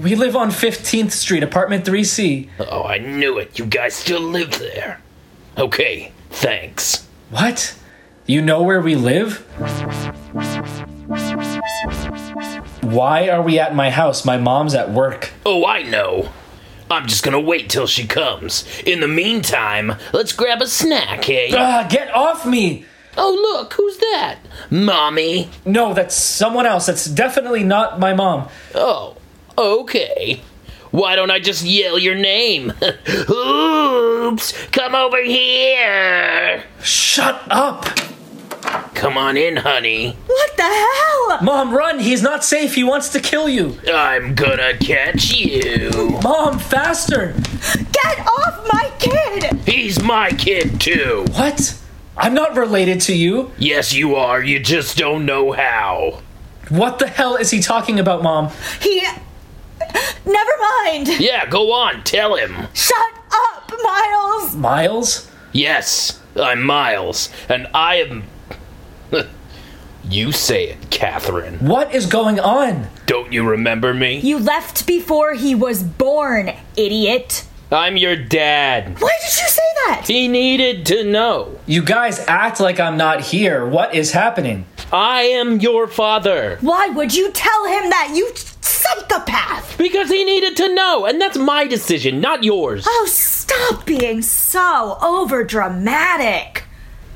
[0.00, 2.48] We live on 15th Street, apartment 3C.
[2.58, 3.58] Oh, I knew it.
[3.58, 5.00] You guys still live there.
[5.56, 7.06] Okay, thanks.
[7.30, 7.76] What?
[8.26, 9.46] You know where we live?
[12.94, 14.24] Why are we at my house?
[14.24, 15.32] My mom's at work.
[15.44, 16.28] Oh, I know.
[16.88, 18.64] I'm just gonna wait till she comes.
[18.86, 21.50] In the meantime, let's grab a snack, hey?
[21.52, 22.84] Ah, get off me!
[23.16, 24.38] Oh, look, who's that?
[24.70, 25.48] Mommy?
[25.64, 26.86] No, that's someone else.
[26.86, 28.48] That's definitely not my mom.
[28.76, 29.16] Oh,
[29.58, 30.40] okay.
[30.92, 32.72] Why don't I just yell your name?
[33.28, 34.66] Oops!
[34.68, 36.62] Come over here!
[36.80, 37.86] Shut up!
[38.94, 40.16] Come on in, honey.
[40.26, 41.38] What the hell?
[41.42, 41.98] Mom, run!
[41.98, 42.74] He's not safe.
[42.74, 43.78] He wants to kill you.
[43.92, 46.18] I'm gonna catch you.
[46.22, 47.34] Mom, faster!
[47.92, 49.52] Get off my kid!
[49.66, 51.24] He's my kid, too.
[51.32, 51.78] What?
[52.16, 53.52] I'm not related to you.
[53.58, 54.42] Yes, you are.
[54.42, 56.22] You just don't know how.
[56.68, 58.50] What the hell is he talking about, Mom?
[58.80, 59.02] He.
[60.26, 61.08] Never mind!
[61.20, 62.68] Yeah, go on, tell him.
[62.72, 62.96] Shut
[63.30, 64.56] up, Miles!
[64.56, 65.30] Miles?
[65.52, 68.24] Yes, I'm Miles, and I am.
[70.08, 71.58] you say it, Catherine.
[71.58, 72.88] What is going on?
[73.06, 74.18] Don't you remember me?
[74.20, 77.46] You left before he was born, idiot.
[77.70, 79.00] I'm your dad.
[79.00, 80.04] Why did you say that?
[80.06, 81.58] He needed to know.
[81.66, 83.66] You guys act like I'm not here.
[83.66, 84.66] What is happening?
[84.92, 86.58] I am your father.
[86.60, 88.30] Why would you tell him that, you
[88.60, 89.76] psychopath?
[89.78, 92.84] Because he needed to know, and that's my decision, not yours.
[92.86, 96.63] Oh, stop being so overdramatic.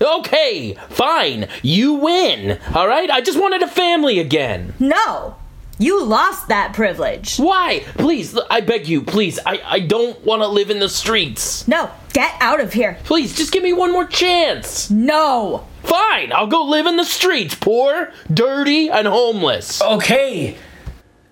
[0.00, 1.48] Okay, fine.
[1.62, 2.58] You win.
[2.74, 3.10] All right?
[3.10, 4.74] I just wanted a family again.
[4.78, 5.36] No,
[5.78, 7.36] you lost that privilege.
[7.36, 7.84] Why?
[7.94, 9.38] Please, I beg you, please.
[9.44, 11.66] I, I don't want to live in the streets.
[11.68, 12.98] No, get out of here.
[13.04, 14.90] Please, just give me one more chance.
[14.90, 15.66] No.
[15.82, 19.80] Fine, I'll go live in the streets, poor, dirty, and homeless.
[19.80, 20.56] Okay.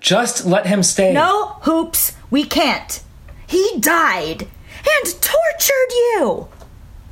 [0.01, 1.12] Just let him stay.
[1.12, 3.03] No, Hoops, we can't.
[3.47, 6.49] He died and tortured you.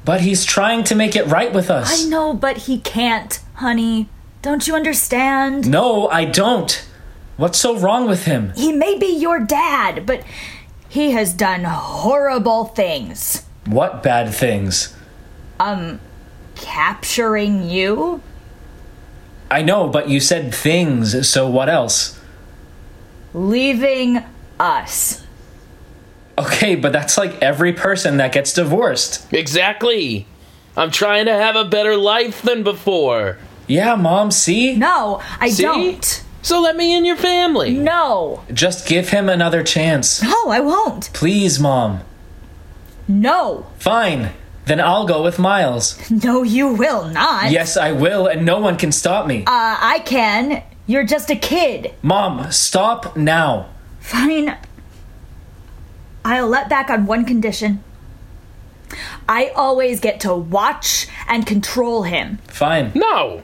[0.05, 2.07] But he's trying to make it right with us.
[2.07, 4.09] I know, but he can't, honey.
[4.43, 5.69] Don't you understand?
[5.69, 6.87] No, I don't.
[7.37, 8.53] What's so wrong with him?
[8.55, 10.23] He may be your dad, but
[10.89, 13.45] he has done horrible things.
[13.67, 14.95] What bad things?
[15.59, 16.01] Um,
[16.55, 18.23] capturing you?
[19.51, 22.21] I know, but you said things, so what else?
[23.33, 24.23] Leaving
[24.61, 25.24] us.
[26.39, 29.33] Okay, but that's like every person that gets divorced.
[29.33, 30.27] Exactly.
[30.77, 33.39] I'm trying to have a better life than before.
[33.67, 34.75] Yeah, Mom, see?
[34.77, 35.63] No, I See?
[35.63, 36.25] don't.
[36.43, 37.71] So let me in your family.
[37.73, 38.43] No.
[38.53, 40.23] Just give him another chance.
[40.23, 41.11] No, I won't.
[41.15, 42.01] Please, Mom.
[43.09, 43.67] No.
[43.79, 44.31] Fine.
[44.67, 45.99] Then I'll go with Miles.
[46.25, 47.51] No, you will not.
[47.51, 49.41] Yes, I will, and no one can stop me.
[49.43, 50.63] Uh, I can.
[50.87, 51.95] You're just a kid.
[52.03, 53.69] Mom, stop now.
[54.01, 54.57] Fine.
[56.25, 57.83] I'll let back on one condition.
[59.29, 62.39] I always get to watch and control him.
[62.49, 62.93] Fine.
[62.95, 63.43] No.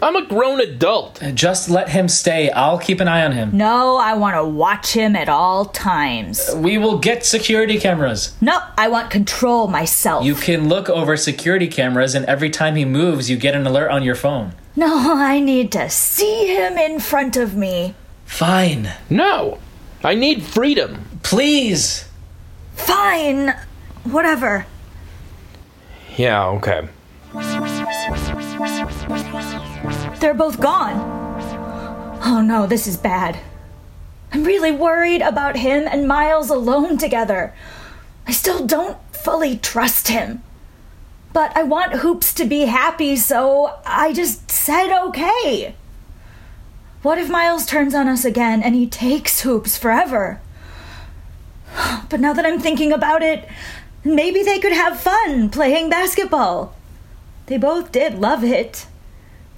[0.00, 1.20] I'm a grown adult.
[1.34, 2.50] Just let him stay.
[2.50, 3.56] I'll keep an eye on him.
[3.56, 6.50] No, I want to watch him at all times.
[6.54, 8.36] We will get security cameras.
[8.40, 10.24] No, I want control myself.
[10.24, 13.90] You can look over security cameras, and every time he moves, you get an alert
[13.90, 14.52] on your phone.
[14.76, 17.96] No, I need to see him in front of me.
[18.24, 18.92] Fine.
[19.10, 19.58] No.
[20.04, 21.06] I need freedom.
[21.24, 22.07] Please.
[22.78, 23.54] Fine.
[24.04, 24.66] Whatever.
[26.16, 26.88] Yeah, okay.
[30.20, 30.96] They're both gone.
[32.24, 33.38] Oh no, this is bad.
[34.32, 37.54] I'm really worried about him and Miles alone together.
[38.26, 40.42] I still don't fully trust him.
[41.32, 45.74] But I want Hoops to be happy, so I just said okay.
[47.02, 50.40] What if Miles turns on us again and he takes Hoops forever?
[52.08, 53.48] But now that I'm thinking about it,
[54.04, 56.74] maybe they could have fun playing basketball.
[57.46, 58.86] They both did love it.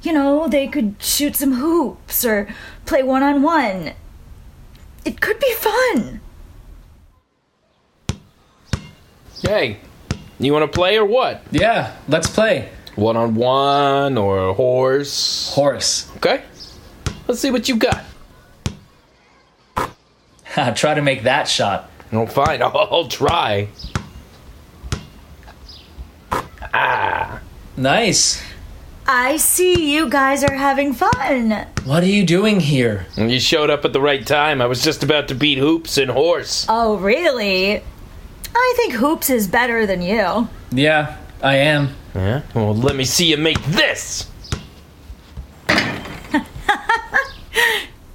[0.02, 2.48] You know, they could shoot some hoops or
[2.86, 3.92] play one on one.
[5.04, 6.20] It could be fun.
[9.42, 9.78] Hey,
[10.38, 11.42] you want to play or what?
[11.50, 12.70] Yeah, let's play.
[12.96, 15.52] One on one or horse?
[15.54, 16.10] Horse.
[16.16, 16.42] Okay.
[17.26, 18.04] Let's see what you got.
[20.76, 21.89] Try to make that shot.
[22.12, 22.62] No, fine.
[22.62, 23.68] I'll, I'll try.
[26.72, 27.40] Ah.
[27.76, 28.42] Nice.
[29.06, 31.66] I see you guys are having fun.
[31.84, 33.06] What are you doing here?
[33.16, 34.62] You showed up at the right time.
[34.62, 36.64] I was just about to beat Hoops and Horse.
[36.68, 37.82] Oh, really?
[38.54, 40.48] I think Hoops is better than you.
[40.70, 41.94] Yeah, I am.
[42.14, 42.42] Yeah?
[42.54, 44.28] Well, let me see you make this.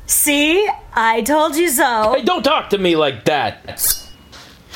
[0.05, 0.69] See?
[0.97, 2.13] I told you so.
[2.15, 4.01] Hey, don't talk to me like that.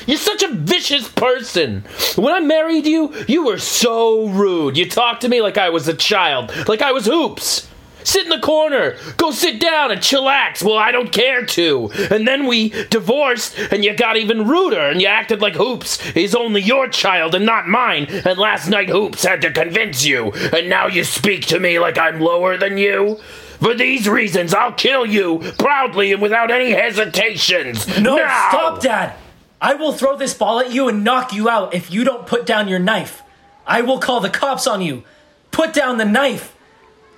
[0.05, 1.85] You're such a vicious person.
[2.15, 4.77] When I married you, you were so rude.
[4.77, 7.67] You talked to me like I was a child, like I was hoops.
[8.03, 10.63] Sit in the corner, go sit down and chillax.
[10.63, 11.91] Well, I don't care to.
[12.09, 16.33] And then we divorced, and you got even ruder, and you acted like Hoops is
[16.33, 18.05] only your child and not mine.
[18.09, 21.97] And last night, Hoops had to convince you, and now you speak to me like
[21.97, 23.19] I'm lower than you.
[23.59, 27.87] For these reasons, I'll kill you proudly and without any hesitations.
[27.99, 28.49] No, now!
[28.49, 29.15] stop, Dad!
[29.61, 32.45] I will throw this ball at you and knock you out if you don't put
[32.45, 33.21] down your knife.
[33.67, 35.03] I will call the cops on you.
[35.51, 36.55] Put down the knife.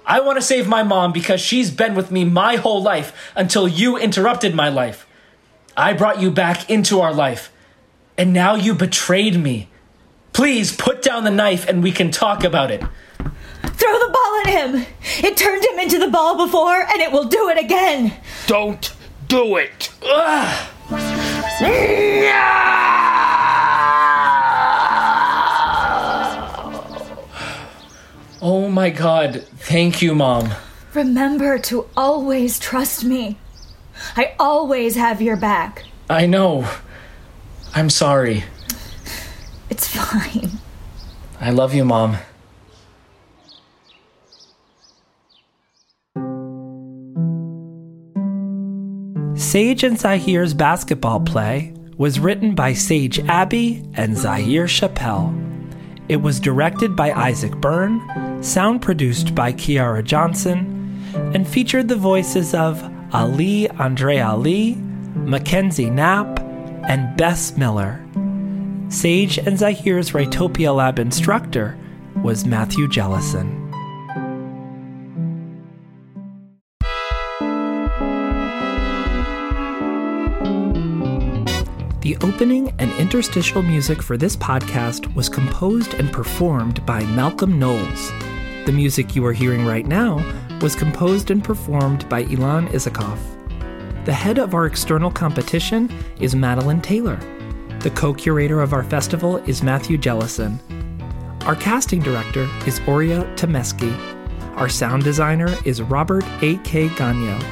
[0.06, 3.68] I want to save my mom because she's been with me my whole life until
[3.68, 5.08] you interrupted my life.
[5.78, 7.52] I brought you back into our life,
[8.18, 9.70] and now you betrayed me.
[10.34, 12.82] Please put down the knife and we can talk about it.
[13.82, 14.86] Throw the ball at him.
[15.26, 18.14] It turned him into the ball before, and it will do it again.
[18.46, 18.94] Don't
[19.28, 19.90] do it.
[20.04, 20.68] Ugh.
[28.44, 29.48] Oh my god.
[29.58, 30.52] Thank you, Mom.
[30.94, 33.40] Remember to always trust me.
[34.16, 35.86] I always have your back.
[36.08, 36.68] I know.
[37.74, 38.44] I'm sorry.
[39.72, 40.60] It's fine.
[41.40, 42.18] I love you, Mom.
[49.52, 55.36] Sage and Zahir's basketball play was written by Sage Abbey and Zahir Chappelle.
[56.08, 61.04] It was directed by Isaac Byrne, sound produced by Kiara Johnson,
[61.36, 62.82] and featured the voices of
[63.14, 64.76] Ali Andre Ali,
[65.16, 66.40] Mackenzie Knapp,
[66.88, 68.02] and Bess Miller.
[68.88, 71.78] Sage and Zahir's Writopia Lab instructor
[72.24, 73.61] was Matthew Jellison.
[82.24, 88.12] Opening and interstitial music for this podcast was composed and performed by Malcolm Knowles.
[88.66, 90.24] The music you are hearing right now
[90.62, 93.18] was composed and performed by Ilan Isakov.
[94.06, 97.20] The head of our external competition is Madeline Taylor.
[97.80, 100.60] The co curator of our festival is Matthew Jellison.
[101.46, 103.96] Our casting director is Oria Temeski.
[104.56, 106.90] Our sound designer is Robert A.K.
[106.90, 107.44] Gagno.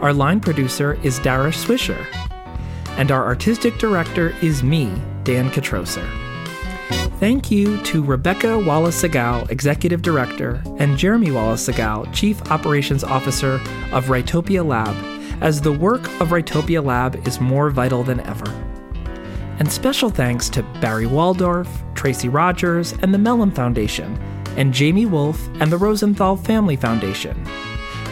[0.00, 2.06] Our line producer is Dara Swisher
[2.96, 4.92] and our artistic director is me,
[5.24, 6.06] Dan Kitrosser.
[7.18, 13.54] Thank you to Rebecca Wallace Segall, Executive Director, and Jeremy Wallace Segall, Chief Operations Officer
[13.92, 14.94] of Writopia Lab,
[15.42, 18.48] as the work of Writopia Lab is more vital than ever.
[19.58, 24.16] And special thanks to Barry Waldorf, Tracy Rogers, and the Mellon Foundation,
[24.56, 27.42] and Jamie Wolf and the Rosenthal Family Foundation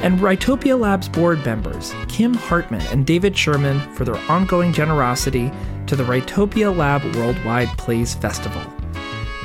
[0.02, 5.50] and Writopia Lab's board members, Kim Hartman and David Sherman, for their ongoing generosity
[5.86, 8.62] to the Writopia Lab Worldwide Plays Festival.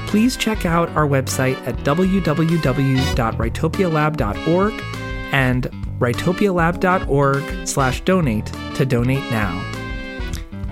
[0.08, 4.74] Please check out our website at www.writopialab.org
[5.32, 5.64] and
[6.00, 9.64] writopialab.org slash donate to donate now.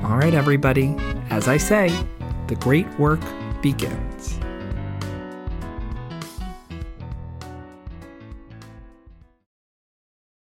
[0.03, 0.95] All right, everybody,
[1.29, 1.95] as I say,
[2.47, 3.19] the great work
[3.61, 4.16] begins.